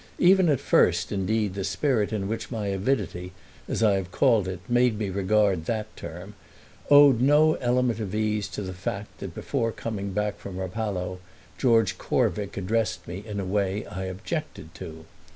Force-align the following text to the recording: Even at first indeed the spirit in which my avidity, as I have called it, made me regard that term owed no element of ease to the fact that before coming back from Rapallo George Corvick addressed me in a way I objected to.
Even 0.17 0.49
at 0.49 0.59
first 0.59 1.11
indeed 1.11 1.53
the 1.53 1.63
spirit 1.63 2.11
in 2.11 2.27
which 2.27 2.49
my 2.49 2.69
avidity, 2.69 3.33
as 3.67 3.83
I 3.83 3.93
have 3.97 4.09
called 4.11 4.47
it, 4.47 4.59
made 4.67 4.97
me 4.97 5.11
regard 5.11 5.65
that 5.65 5.95
term 5.95 6.33
owed 6.89 7.21
no 7.21 7.53
element 7.61 7.99
of 7.99 8.15
ease 8.15 8.47
to 8.47 8.63
the 8.63 8.73
fact 8.73 9.19
that 9.19 9.35
before 9.35 9.71
coming 9.71 10.11
back 10.11 10.39
from 10.39 10.57
Rapallo 10.57 11.19
George 11.59 11.99
Corvick 11.99 12.57
addressed 12.57 13.07
me 13.07 13.23
in 13.27 13.39
a 13.39 13.45
way 13.45 13.85
I 13.85 14.05
objected 14.05 14.73
to. 14.73 15.05